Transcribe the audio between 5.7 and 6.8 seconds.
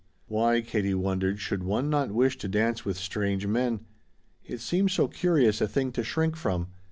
to shrink from.